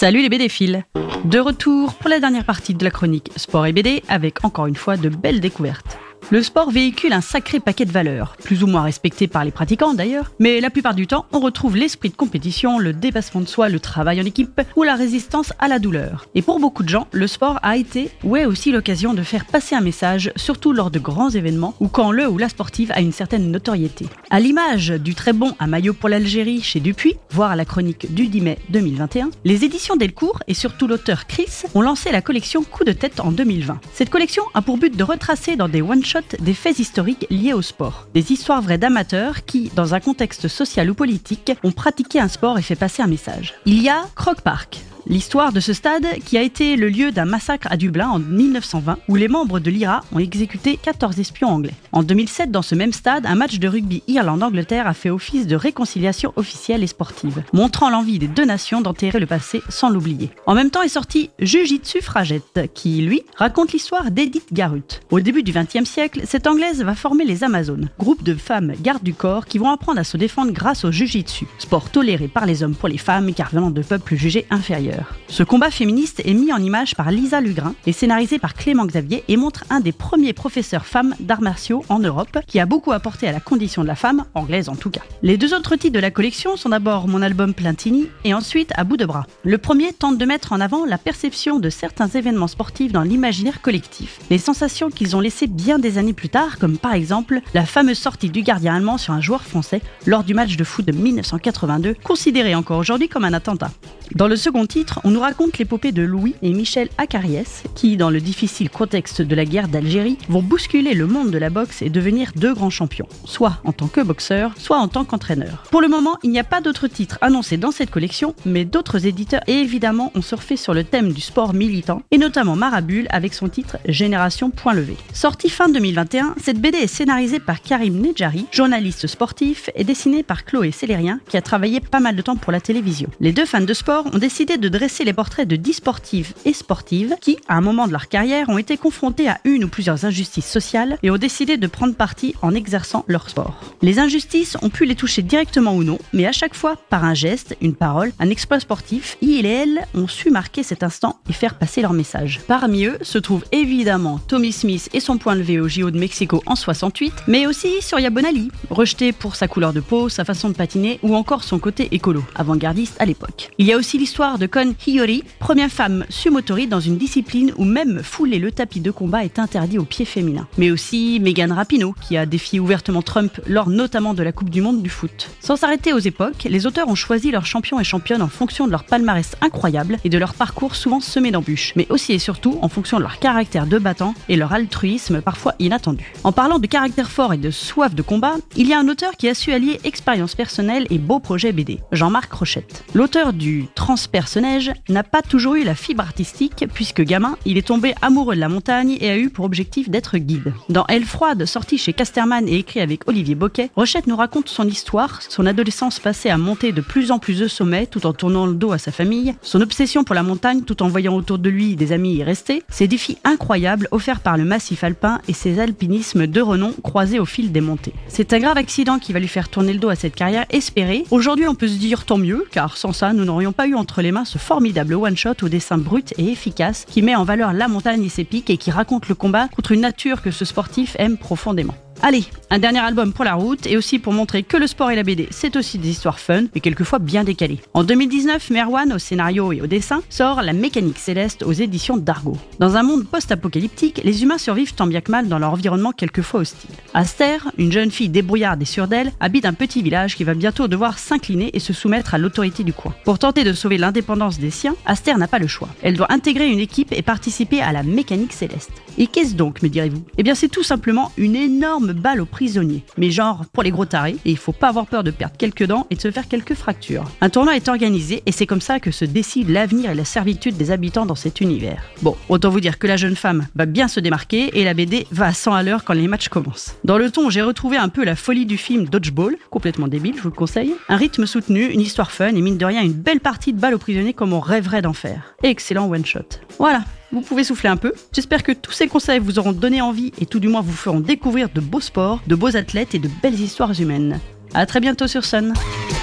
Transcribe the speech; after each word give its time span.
Salut 0.00 0.22
les 0.22 0.30
BD 0.30 0.48
fils 0.48 0.78
De 1.26 1.38
retour 1.38 1.92
pour 1.92 2.08
la 2.08 2.20
dernière 2.20 2.46
partie 2.46 2.72
de 2.72 2.82
la 2.82 2.90
chronique 2.90 3.30
Sport 3.36 3.66
et 3.66 3.72
BD 3.74 4.02
avec 4.08 4.46
encore 4.46 4.64
une 4.64 4.74
fois 4.74 4.96
de 4.96 5.10
belles 5.10 5.40
découvertes. 5.40 5.98
Le 6.32 6.44
sport 6.44 6.70
véhicule 6.70 7.12
un 7.12 7.20
sacré 7.20 7.58
paquet 7.58 7.84
de 7.84 7.90
valeurs, 7.90 8.36
plus 8.44 8.62
ou 8.62 8.68
moins 8.68 8.82
respectées 8.82 9.26
par 9.26 9.44
les 9.44 9.50
pratiquants 9.50 9.94
d'ailleurs, 9.94 10.30
mais 10.38 10.60
la 10.60 10.70
plupart 10.70 10.94
du 10.94 11.08
temps, 11.08 11.26
on 11.32 11.40
retrouve 11.40 11.76
l'esprit 11.76 12.08
de 12.08 12.14
compétition, 12.14 12.78
le 12.78 12.92
dépassement 12.92 13.40
de 13.40 13.48
soi, 13.48 13.68
le 13.68 13.80
travail 13.80 14.20
en 14.20 14.24
équipe 14.24 14.60
ou 14.76 14.84
la 14.84 14.94
résistance 14.94 15.52
à 15.58 15.66
la 15.66 15.80
douleur. 15.80 16.26
Et 16.36 16.42
pour 16.42 16.60
beaucoup 16.60 16.84
de 16.84 16.88
gens, 16.88 17.08
le 17.10 17.26
sport 17.26 17.58
a 17.64 17.76
été 17.76 18.12
ou 18.22 18.36
est 18.36 18.44
aussi 18.44 18.70
l'occasion 18.70 19.12
de 19.12 19.24
faire 19.24 19.44
passer 19.44 19.74
un 19.74 19.80
message, 19.80 20.32
surtout 20.36 20.72
lors 20.72 20.92
de 20.92 21.00
grands 21.00 21.30
événements 21.30 21.74
ou 21.80 21.88
quand 21.88 22.12
le 22.12 22.28
ou 22.28 22.38
la 22.38 22.48
sportive 22.48 22.92
a 22.92 23.00
une 23.00 23.10
certaine 23.10 23.50
notoriété. 23.50 24.06
À 24.30 24.38
l'image 24.38 24.90
du 24.90 25.16
très 25.16 25.32
bon 25.32 25.56
à 25.58 25.66
maillot 25.66 25.94
pour 25.94 26.08
l'Algérie 26.08 26.62
chez 26.62 26.78
Dupuis, 26.78 27.16
voire 27.30 27.50
à 27.50 27.56
la 27.56 27.64
chronique 27.64 28.14
du 28.14 28.28
10 28.28 28.40
mai 28.40 28.58
2021, 28.68 29.30
les 29.44 29.64
éditions 29.64 29.96
Delcourt 29.96 30.44
et 30.46 30.54
surtout 30.54 30.86
l'auteur 30.86 31.26
Chris 31.26 31.64
ont 31.74 31.82
lancé 31.82 32.12
la 32.12 32.22
collection 32.22 32.62
Coup 32.62 32.84
de 32.84 32.92
tête 32.92 33.18
en 33.18 33.32
2020. 33.32 33.80
Cette 33.92 34.10
collection 34.10 34.44
a 34.54 34.62
pour 34.62 34.78
but 34.78 34.96
de 34.96 35.02
retracer 35.02 35.56
dans 35.56 35.68
des 35.68 35.82
one-shots 35.82 36.19
des 36.40 36.54
faits 36.54 36.78
historiques 36.78 37.26
liés 37.30 37.52
au 37.52 37.62
sport. 37.62 38.06
Des 38.14 38.32
histoires 38.32 38.62
vraies 38.62 38.78
d'amateurs 38.78 39.44
qui, 39.44 39.70
dans 39.74 39.94
un 39.94 40.00
contexte 40.00 40.48
social 40.48 40.90
ou 40.90 40.94
politique, 40.94 41.52
ont 41.62 41.72
pratiqué 41.72 42.20
un 42.20 42.28
sport 42.28 42.58
et 42.58 42.62
fait 42.62 42.76
passer 42.76 43.02
un 43.02 43.06
message. 43.06 43.54
Il 43.66 43.82
y 43.82 43.88
a 43.88 44.02
Croc 44.14 44.40
Park, 44.42 44.80
L'histoire 45.10 45.52
de 45.52 45.58
ce 45.58 45.72
stade, 45.72 46.06
qui 46.24 46.38
a 46.38 46.42
été 46.42 46.76
le 46.76 46.88
lieu 46.88 47.10
d'un 47.10 47.24
massacre 47.24 47.66
à 47.68 47.76
Dublin 47.76 48.10
en 48.10 48.20
1920, 48.20 48.98
où 49.08 49.16
les 49.16 49.26
membres 49.26 49.58
de 49.58 49.68
l'IRA 49.68 50.02
ont 50.12 50.20
exécuté 50.20 50.76
14 50.80 51.18
espions 51.18 51.48
anglais. 51.48 51.74
En 51.90 52.04
2007, 52.04 52.52
dans 52.52 52.62
ce 52.62 52.76
même 52.76 52.92
stade, 52.92 53.26
un 53.26 53.34
match 53.34 53.58
de 53.58 53.66
rugby 53.66 54.04
Irlande-Angleterre 54.06 54.86
a 54.86 54.94
fait 54.94 55.10
office 55.10 55.48
de 55.48 55.56
réconciliation 55.56 56.32
officielle 56.36 56.84
et 56.84 56.86
sportive, 56.86 57.42
montrant 57.52 57.90
l'envie 57.90 58.20
des 58.20 58.28
deux 58.28 58.44
nations 58.44 58.82
d'enterrer 58.82 59.18
le 59.18 59.26
passé 59.26 59.62
sans 59.68 59.90
l'oublier. 59.90 60.30
En 60.46 60.54
même 60.54 60.70
temps 60.70 60.82
est 60.82 60.88
sorti 60.88 61.30
Jujitsu 61.40 62.02
Fragette, 62.02 62.70
qui, 62.72 63.02
lui, 63.02 63.22
raconte 63.34 63.72
l'histoire 63.72 64.12
d'Edith 64.12 64.52
Garut. 64.52 65.00
Au 65.10 65.18
début 65.18 65.42
du 65.42 65.50
XXe 65.50 65.90
siècle, 65.90 66.20
cette 66.24 66.46
Anglaise 66.46 66.84
va 66.84 66.94
former 66.94 67.24
les 67.24 67.42
Amazones, 67.42 67.88
groupe 67.98 68.22
de 68.22 68.36
femmes 68.36 68.74
gardes 68.80 69.02
du 69.02 69.14
corps 69.14 69.46
qui 69.46 69.58
vont 69.58 69.72
apprendre 69.72 69.98
à 69.98 70.04
se 70.04 70.16
défendre 70.16 70.52
grâce 70.52 70.84
au 70.84 70.92
Jujitsu, 70.92 71.48
sport 71.58 71.90
toléré 71.90 72.28
par 72.28 72.46
les 72.46 72.62
hommes 72.62 72.76
pour 72.76 72.88
les 72.88 72.96
femmes 72.96 73.34
car 73.34 73.50
venant 73.50 73.70
de 73.70 73.82
peuples 73.82 74.14
jugés 74.14 74.46
inférieurs. 74.50 74.99
Ce 75.28 75.42
combat 75.42 75.70
féministe 75.70 76.22
est 76.24 76.34
mis 76.34 76.52
en 76.52 76.58
image 76.58 76.94
par 76.94 77.10
Lisa 77.10 77.40
Lugrin 77.40 77.74
et 77.86 77.92
scénarisé 77.92 78.38
par 78.38 78.54
Clément 78.54 78.86
Xavier 78.86 79.24
et 79.28 79.36
montre 79.36 79.64
un 79.70 79.80
des 79.80 79.92
premiers 79.92 80.32
professeurs 80.32 80.86
femmes 80.86 81.14
d'arts 81.20 81.42
martiaux 81.42 81.84
en 81.88 81.98
Europe 81.98 82.38
qui 82.46 82.60
a 82.60 82.66
beaucoup 82.66 82.92
apporté 82.92 83.28
à 83.28 83.32
la 83.32 83.40
condition 83.40 83.82
de 83.82 83.88
la 83.88 83.94
femme, 83.94 84.24
anglaise 84.34 84.68
en 84.68 84.76
tout 84.76 84.90
cas. 84.90 85.02
Les 85.22 85.36
deux 85.36 85.54
autres 85.54 85.76
titres 85.76 85.94
de 85.94 86.00
la 86.00 86.10
collection 86.10 86.56
sont 86.56 86.70
d'abord 86.70 87.08
mon 87.08 87.22
album 87.22 87.54
Plintini 87.54 88.08
et 88.24 88.34
ensuite 88.34 88.72
À 88.76 88.84
bout 88.84 88.96
de 88.96 89.04
bras. 89.04 89.26
Le 89.44 89.58
premier 89.58 89.92
tente 89.92 90.18
de 90.18 90.24
mettre 90.24 90.52
en 90.52 90.60
avant 90.60 90.84
la 90.84 90.98
perception 90.98 91.58
de 91.58 91.70
certains 91.70 92.08
événements 92.08 92.48
sportifs 92.48 92.92
dans 92.92 93.02
l'imaginaire 93.02 93.60
collectif, 93.62 94.18
les 94.30 94.38
sensations 94.38 94.90
qu'ils 94.90 95.16
ont 95.16 95.20
laissées 95.20 95.46
bien 95.46 95.78
des 95.78 95.98
années 95.98 96.12
plus 96.12 96.28
tard, 96.28 96.58
comme 96.58 96.78
par 96.78 96.94
exemple 96.94 97.40
la 97.54 97.66
fameuse 97.66 97.98
sortie 97.98 98.30
du 98.30 98.42
gardien 98.42 98.74
allemand 98.74 98.98
sur 98.98 99.12
un 99.12 99.20
joueur 99.20 99.42
français 99.42 99.80
lors 100.06 100.24
du 100.24 100.34
match 100.34 100.56
de 100.56 100.64
foot 100.64 100.84
de 100.84 100.92
1982, 100.92 101.94
considéré 102.02 102.54
encore 102.54 102.78
aujourd'hui 102.78 103.08
comme 103.08 103.24
un 103.24 103.32
attentat. 103.32 103.70
Dans 104.16 104.26
le 104.26 104.34
second 104.34 104.66
titre, 104.66 105.00
on 105.04 105.10
nous 105.10 105.20
raconte 105.20 105.58
l'épopée 105.58 105.92
de 105.92 106.02
Louis 106.02 106.34
et 106.42 106.52
Michel 106.52 106.88
Acariès, 106.98 107.62
qui, 107.76 107.96
dans 107.96 108.10
le 108.10 108.20
difficile 108.20 108.68
contexte 108.68 109.22
de 109.22 109.34
la 109.36 109.44
guerre 109.44 109.68
d'Algérie, 109.68 110.18
vont 110.28 110.42
bousculer 110.42 110.94
le 110.94 111.06
monde 111.06 111.30
de 111.30 111.38
la 111.38 111.48
boxe 111.48 111.80
et 111.80 111.90
devenir 111.90 112.32
deux 112.34 112.52
grands 112.52 112.70
champions, 112.70 113.06
soit 113.24 113.60
en 113.64 113.72
tant 113.72 113.86
que 113.86 114.00
boxeur, 114.00 114.52
soit 114.56 114.78
en 114.78 114.88
tant 114.88 115.04
qu'entraîneur. 115.04 115.62
Pour 115.70 115.80
le 115.80 115.86
moment, 115.86 116.18
il 116.24 116.30
n'y 116.30 116.40
a 116.40 116.44
pas 116.44 116.60
d'autres 116.60 116.88
titres 116.88 117.18
annoncés 117.20 117.56
dans 117.56 117.70
cette 117.70 117.90
collection, 117.90 118.34
mais 118.44 118.64
d'autres 118.64 119.06
éditeurs 119.06 119.42
évidemment 119.46 120.10
ont 120.16 120.22
surfé 120.22 120.56
sur 120.56 120.74
le 120.74 120.82
thème 120.82 121.12
du 121.12 121.20
sport 121.20 121.54
militant, 121.54 122.02
et 122.10 122.18
notamment 122.18 122.56
Marabule 122.56 123.06
avec 123.10 123.32
son 123.32 123.48
titre 123.48 123.78
Génération 123.86 124.50
Point 124.50 124.74
Levé. 124.74 124.96
Sortie 125.12 125.50
fin 125.50 125.68
2021, 125.68 126.34
cette 126.42 126.60
BD 126.60 126.78
est 126.78 126.88
scénarisée 126.88 127.38
par 127.38 127.62
Karim 127.62 128.00
Nedjari, 128.00 128.46
journaliste 128.50 129.06
sportif, 129.06 129.70
et 129.76 129.84
dessinée 129.84 130.24
par 130.24 130.44
Chloé 130.44 130.72
Célérien, 130.72 131.20
qui 131.28 131.36
a 131.36 131.42
travaillé 131.42 131.78
pas 131.78 132.00
mal 132.00 132.16
de 132.16 132.22
temps 132.22 132.36
pour 132.36 132.50
la 132.50 132.60
télévision. 132.60 133.08
Les 133.20 133.32
deux 133.32 133.46
fans 133.46 133.60
de 133.60 133.72
sport 133.72 133.99
ont 134.06 134.18
décidé 134.18 134.56
de 134.56 134.68
dresser 134.68 135.04
les 135.04 135.12
portraits 135.12 135.48
de 135.48 135.56
10 135.56 135.74
sportives 135.74 136.32
et 136.44 136.52
sportives 136.52 137.16
qui, 137.20 137.38
à 137.48 137.56
un 137.56 137.60
moment 137.60 137.86
de 137.86 137.92
leur 137.92 138.08
carrière, 138.08 138.48
ont 138.48 138.58
été 138.58 138.76
confrontés 138.76 139.28
à 139.28 139.40
une 139.44 139.64
ou 139.64 139.68
plusieurs 139.68 140.04
injustices 140.04 140.50
sociales 140.50 140.98
et 141.02 141.10
ont 141.10 141.18
décidé 141.18 141.56
de 141.56 141.66
prendre 141.66 141.94
parti 141.94 142.34
en 142.42 142.54
exerçant 142.54 143.04
leur 143.08 143.28
sport. 143.28 143.60
Les 143.82 143.98
injustices 143.98 144.56
ont 144.62 144.70
pu 144.70 144.84
les 144.84 144.94
toucher 144.94 145.22
directement 145.22 145.74
ou 145.74 145.84
non, 145.84 145.98
mais 146.12 146.26
à 146.26 146.32
chaque 146.32 146.54
fois 146.54 146.76
par 146.88 147.04
un 147.04 147.14
geste, 147.14 147.56
une 147.60 147.74
parole, 147.74 148.12
un 148.18 148.30
exploit 148.30 148.60
sportif, 148.60 149.16
il 149.20 149.46
et 149.46 149.48
elle 149.48 149.86
ont 149.94 150.08
su 150.08 150.30
marquer 150.30 150.62
cet 150.62 150.82
instant 150.82 151.18
et 151.28 151.32
faire 151.32 151.56
passer 151.56 151.82
leur 151.82 151.92
message. 151.92 152.40
Parmi 152.46 152.84
eux 152.84 152.98
se 153.02 153.18
trouve 153.18 153.44
évidemment 153.52 154.18
Tommy 154.18 154.52
Smith 154.52 154.88
et 154.92 155.00
son 155.00 155.18
point 155.18 155.34
levé 155.34 155.60
au 155.60 155.68
JO 155.68 155.90
de 155.90 155.98
Mexico 155.98 156.42
en 156.46 156.56
68, 156.56 157.12
mais 157.26 157.46
aussi 157.46 157.80
Surya 157.80 158.10
Bonali, 158.10 158.50
rejeté 158.70 159.12
pour 159.12 159.36
sa 159.36 159.48
couleur 159.48 159.72
de 159.72 159.80
peau, 159.80 160.08
sa 160.08 160.24
façon 160.24 160.48
de 160.48 160.54
patiner 160.54 160.98
ou 161.02 161.14
encore 161.14 161.44
son 161.44 161.58
côté 161.58 161.88
écolo, 161.92 162.22
avant-gardiste 162.34 162.96
à 162.98 163.06
l'époque. 163.06 163.50
Il 163.58 163.66
y 163.66 163.72
a 163.72 163.76
aussi 163.76 163.89
l'histoire 163.98 164.38
de 164.38 164.46
Kon 164.46 164.74
Hiyori, 164.86 165.24
première 165.38 165.70
femme 165.70 166.04
sumotori 166.08 166.66
dans 166.66 166.80
une 166.80 166.96
discipline 166.96 167.52
où 167.56 167.64
même 167.64 168.02
fouler 168.02 168.38
le 168.38 168.52
tapis 168.52 168.80
de 168.80 168.90
combat 168.90 169.24
est 169.24 169.38
interdit 169.38 169.78
aux 169.78 169.84
pieds 169.84 170.04
féminins. 170.04 170.46
Mais 170.58 170.70
aussi 170.70 171.18
Megan 171.20 171.52
Rapinoe, 171.52 171.94
qui 172.00 172.16
a 172.16 172.26
défié 172.26 172.60
ouvertement 172.60 173.02
Trump 173.02 173.40
lors 173.46 173.68
notamment 173.68 174.14
de 174.14 174.22
la 174.22 174.32
Coupe 174.32 174.50
du 174.50 174.60
Monde 174.60 174.82
du 174.82 174.90
foot. 174.90 175.30
Sans 175.40 175.56
s'arrêter 175.56 175.92
aux 175.92 175.98
époques, 175.98 176.46
les 176.48 176.66
auteurs 176.66 176.88
ont 176.88 176.94
choisi 176.94 177.30
leurs 177.30 177.46
champions 177.46 177.80
et 177.80 177.84
championnes 177.84 178.22
en 178.22 178.28
fonction 178.28 178.66
de 178.66 178.72
leur 178.72 178.84
palmarès 178.84 179.36
incroyable 179.40 179.98
et 180.04 180.08
de 180.08 180.18
leur 180.18 180.34
parcours 180.34 180.76
souvent 180.76 181.00
semé 181.00 181.30
d'embûches, 181.30 181.72
mais 181.76 181.86
aussi 181.90 182.12
et 182.12 182.18
surtout 182.18 182.58
en 182.62 182.68
fonction 182.68 182.98
de 182.98 183.02
leur 183.02 183.18
caractère 183.18 183.66
de 183.66 183.78
battant 183.78 184.14
et 184.28 184.36
leur 184.36 184.52
altruisme 184.52 185.20
parfois 185.20 185.54
inattendu. 185.58 186.12
En 186.24 186.32
parlant 186.32 186.58
de 186.58 186.66
caractère 186.66 187.10
fort 187.10 187.34
et 187.34 187.38
de 187.38 187.50
soif 187.50 187.94
de 187.94 188.02
combat, 188.02 188.34
il 188.56 188.68
y 188.68 188.72
a 188.72 188.78
un 188.78 188.88
auteur 188.88 189.12
qui 189.16 189.28
a 189.28 189.34
su 189.34 189.52
allier 189.52 189.80
expérience 189.84 190.34
personnelle 190.34 190.86
et 190.90 190.98
beau 190.98 191.18
projet 191.18 191.52
BD, 191.52 191.80
Jean-Marc 191.92 192.32
Rochette. 192.32 192.84
L'auteur 192.94 193.32
du 193.32 193.66
transpersonnage 193.80 194.72
n'a 194.90 195.02
pas 195.02 195.22
toujours 195.22 195.54
eu 195.54 195.64
la 195.64 195.74
fibre 195.74 196.02
artistique, 196.02 196.66
puisque 196.74 197.00
gamin, 197.00 197.36
il 197.46 197.56
est 197.56 197.66
tombé 197.66 197.94
amoureux 198.02 198.34
de 198.34 198.40
la 198.40 198.50
montagne 198.50 198.98
et 199.00 199.08
a 199.08 199.16
eu 199.16 199.30
pour 199.30 199.46
objectif 199.46 199.88
d'être 199.88 200.18
guide. 200.18 200.52
Dans 200.68 200.84
Elle 200.88 201.06
froide, 201.06 201.46
sorti 201.46 201.78
chez 201.78 201.94
Casterman 201.94 202.46
et 202.46 202.58
écrit 202.58 202.80
avec 202.80 203.08
Olivier 203.08 203.34
Boquet, 203.34 203.70
Rochette 203.74 204.06
nous 204.06 204.16
raconte 204.16 204.50
son 204.50 204.68
histoire, 204.68 205.22
son 205.22 205.46
adolescence 205.46 205.98
passée 205.98 206.28
à 206.28 206.36
monter 206.36 206.72
de 206.72 206.82
plus 206.82 207.10
en 207.10 207.18
plus 207.18 207.38
de 207.38 207.48
sommets 207.48 207.86
tout 207.86 208.04
en 208.04 208.12
tournant 208.12 208.44
le 208.44 208.52
dos 208.52 208.72
à 208.72 208.76
sa 208.76 208.92
famille, 208.92 209.34
son 209.40 209.62
obsession 209.62 210.04
pour 210.04 210.14
la 210.14 210.22
montagne 210.22 210.60
tout 210.60 210.82
en 210.82 210.88
voyant 210.88 211.16
autour 211.16 211.38
de 211.38 211.48
lui 211.48 211.74
des 211.74 211.92
amis 211.92 212.16
y 212.16 212.22
rester, 212.22 212.62
ses 212.68 212.86
défis 212.86 213.16
incroyables 213.24 213.88
offerts 213.92 214.20
par 214.20 214.36
le 214.36 214.44
massif 214.44 214.84
alpin 214.84 215.22
et 215.26 215.32
ses 215.32 215.58
alpinismes 215.58 216.26
de 216.26 216.40
renom 216.42 216.74
croisés 216.82 217.18
au 217.18 217.24
fil 217.24 217.50
des 217.50 217.62
montées. 217.62 217.94
C'est 218.08 218.34
un 218.34 218.40
grave 218.40 218.58
accident 218.58 218.98
qui 218.98 219.14
va 219.14 219.20
lui 219.20 219.28
faire 219.28 219.48
tourner 219.48 219.72
le 219.72 219.78
dos 219.78 219.88
à 219.88 219.94
cette 219.94 220.14
carrière 220.14 220.44
espérée. 220.50 221.04
Aujourd'hui, 221.10 221.48
on 221.48 221.54
peut 221.54 221.68
se 221.68 221.78
dire 221.78 222.04
tant 222.04 222.18
mieux, 222.18 222.44
car 222.52 222.76
sans 222.76 222.92
ça, 222.92 223.14
nous 223.14 223.24
n'aurions 223.24 223.52
pas 223.52 223.66
eu 223.66 223.69
entre 223.74 224.02
les 224.02 224.12
mains 224.12 224.24
ce 224.24 224.38
formidable 224.38 224.94
one-shot 224.94 225.42
au 225.42 225.48
dessin 225.48 225.78
brut 225.78 226.14
et 226.18 226.30
efficace 226.30 226.86
qui 226.88 227.02
met 227.02 227.14
en 227.14 227.24
valeur 227.24 227.52
la 227.52 227.68
montagne 227.68 228.04
et 228.04 228.08
ses 228.08 228.24
pics 228.24 228.50
et 228.50 228.56
qui 228.56 228.70
raconte 228.70 229.08
le 229.08 229.14
combat 229.14 229.48
contre 229.48 229.72
une 229.72 229.80
nature 229.80 230.22
que 230.22 230.30
ce 230.30 230.44
sportif 230.44 230.96
aime 230.98 231.16
profondément. 231.16 231.74
Allez, 232.02 232.24
un 232.48 232.58
dernier 232.58 232.78
album 232.78 233.12
pour 233.12 233.26
la 233.26 233.34
route 233.34 233.66
et 233.66 233.76
aussi 233.76 233.98
pour 233.98 234.14
montrer 234.14 234.42
que 234.42 234.56
le 234.56 234.66
sport 234.66 234.90
et 234.90 234.96
la 234.96 235.02
BD, 235.02 235.28
c'est 235.30 235.54
aussi 235.56 235.76
des 235.76 235.90
histoires 235.90 236.18
fun 236.18 236.44
et 236.54 236.60
quelquefois 236.60 236.98
bien 236.98 237.24
décalées. 237.24 237.60
En 237.74 237.84
2019, 237.84 238.48
Merwan, 238.48 238.90
au 238.94 238.98
scénario 238.98 239.52
et 239.52 239.60
au 239.60 239.66
dessin, 239.66 240.00
sort 240.08 240.40
La 240.40 240.54
mécanique 240.54 240.98
céleste 240.98 241.42
aux 241.42 241.52
éditions 241.52 241.98
d'Argo. 241.98 242.38
Dans 242.58 242.76
un 242.76 242.82
monde 242.82 243.06
post-apocalyptique, 243.06 244.00
les 244.02 244.22
humains 244.22 244.38
survivent 244.38 244.72
tant 244.72 244.86
bien 244.86 245.02
que 245.02 245.12
mal 245.12 245.28
dans 245.28 245.38
leur 245.38 245.52
environnement 245.52 245.92
quelquefois 245.92 246.40
hostile. 246.40 246.70
Aster, 246.94 247.36
une 247.58 247.70
jeune 247.70 247.90
fille 247.90 248.08
débrouillarde 248.08 248.62
et 248.62 248.66
sûre 248.66 248.88
d'elle, 248.88 249.12
habite 249.20 249.44
un 249.44 249.52
petit 249.52 249.82
village 249.82 250.16
qui 250.16 250.24
va 250.24 250.32
bientôt 250.32 250.68
devoir 250.68 250.98
s'incliner 250.98 251.50
et 251.52 251.60
se 251.60 251.74
soumettre 251.74 252.14
à 252.14 252.18
l'autorité 252.18 252.64
du 252.64 252.72
coin. 252.72 252.94
Pour 253.04 253.18
tenter 253.18 253.44
de 253.44 253.52
sauver 253.52 253.76
l'indépendance 253.76 254.38
des 254.38 254.50
siens, 254.50 254.74
Aster 254.86 255.14
n'a 255.16 255.28
pas 255.28 255.38
le 255.38 255.46
choix. 255.46 255.68
Elle 255.82 255.98
doit 255.98 256.10
intégrer 256.10 256.48
une 256.48 256.60
équipe 256.60 256.92
et 256.92 257.02
participer 257.02 257.60
à 257.60 257.72
la 257.72 257.82
mécanique 257.82 258.32
céleste. 258.32 258.72
Et 258.96 259.06
qu'est-ce 259.06 259.34
donc, 259.34 259.62
me 259.62 259.68
direz-vous? 259.68 260.02
Eh 260.16 260.22
bien, 260.22 260.34
c'est 260.34 260.48
tout 260.48 260.62
simplement 260.62 261.12
une 261.18 261.36
énorme 261.36 261.89
énorme 261.90 262.00
balle 262.00 262.20
aux 262.20 262.26
prisonniers. 262.26 262.82
Mais 262.96 263.10
genre 263.10 263.44
pour 263.52 263.62
les 263.62 263.70
gros 263.70 263.84
tarés, 263.84 264.16
et 264.24 264.30
il 264.30 264.36
faut 264.36 264.52
pas 264.52 264.68
avoir 264.68 264.86
peur 264.86 265.04
de 265.04 265.10
perdre 265.10 265.36
quelques 265.36 265.64
dents 265.64 265.86
et 265.90 265.94
de 265.94 266.00
se 266.00 266.10
faire 266.10 266.28
quelques 266.28 266.54
fractures. 266.54 267.04
Un 267.20 267.30
tournoi 267.30 267.56
est 267.56 267.68
organisé 267.68 268.22
et 268.26 268.32
c'est 268.32 268.46
comme 268.46 268.60
ça 268.60 268.80
que 268.80 268.90
se 268.90 269.04
décide 269.04 269.50
l'avenir 269.50 269.90
et 269.90 269.94
la 269.94 270.04
servitude 270.04 270.56
des 270.56 270.70
habitants 270.70 271.06
dans 271.06 271.14
cet 271.14 271.40
univers. 271.40 271.82
Bon, 272.02 272.16
autant 272.28 272.50
vous 272.50 272.60
dire 272.60 272.78
que 272.78 272.86
la 272.86 272.96
jeune 272.96 273.16
femme 273.16 273.46
va 273.54 273.66
bien 273.66 273.88
se 273.88 274.00
démarquer 274.00 274.58
et 274.58 274.64
la 274.64 274.74
BD 274.74 275.06
va 275.10 275.26
à 275.26 275.32
100 275.32 275.54
à 275.54 275.62
l'heure 275.62 275.84
quand 275.84 275.94
les 275.94 276.08
matchs 276.08 276.28
commencent. 276.28 276.74
Dans 276.84 276.98
le 276.98 277.10
ton, 277.10 277.30
j'ai 277.30 277.42
retrouvé 277.42 277.76
un 277.76 277.88
peu 277.88 278.04
la 278.04 278.16
folie 278.16 278.46
du 278.46 278.56
film 278.56 278.86
Dodgeball, 278.86 279.36
complètement 279.50 279.88
débile, 279.88 280.14
je 280.16 280.22
vous 280.22 280.30
le 280.30 280.34
conseille. 280.34 280.74
Un 280.88 280.96
rythme 280.96 281.26
soutenu, 281.26 281.66
une 281.66 281.80
histoire 281.80 282.10
fun 282.10 282.28
et 282.28 282.40
mine 282.40 282.58
de 282.58 282.64
rien 282.64 282.82
une 282.82 282.92
belle 282.92 283.20
partie 283.20 283.52
de 283.52 283.60
balle 283.60 283.74
aux 283.74 283.78
prisonniers 283.78 284.14
comme 284.14 284.32
on 284.32 284.40
rêverait 284.40 284.82
d'en 284.82 284.92
faire. 284.92 285.34
Excellent 285.42 285.90
one 285.90 286.04
shot. 286.04 286.20
Voilà, 286.58 286.82
vous 287.12 287.20
pouvez 287.20 287.44
souffler 287.44 287.68
un 287.68 287.76
peu. 287.76 287.92
J'espère 288.12 288.42
que 288.42 288.52
tous 288.52 288.72
ces 288.72 288.86
conseils 288.86 289.18
vous 289.18 289.38
auront 289.38 289.52
donné 289.52 289.80
envie 289.80 290.12
et 290.20 290.26
tout 290.26 290.40
du 290.40 290.48
moins 290.48 290.60
vous 290.60 290.72
feront 290.72 291.00
découvrir 291.00 291.48
de 291.52 291.60
beaux 291.60 291.80
sports, 291.80 292.20
de 292.26 292.34
beaux 292.34 292.56
athlètes 292.56 292.94
et 292.94 292.98
de 292.98 293.10
belles 293.22 293.40
histoires 293.40 293.78
humaines. 293.80 294.20
A 294.54 294.66
très 294.66 294.80
bientôt 294.80 295.06
sur 295.06 295.24
Sun. 295.24 295.54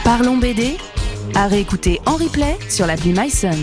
Parlons 0.04 0.38
BD 0.38 0.76
à 1.36 1.48
réécouter 1.48 2.00
en 2.06 2.16
replay 2.16 2.58
sur 2.70 2.88
l'appli 2.88 3.14
MySun. 3.14 3.58